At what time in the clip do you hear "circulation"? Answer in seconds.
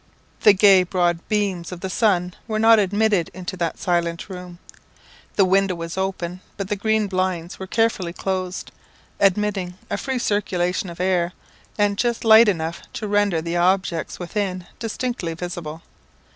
10.17-10.89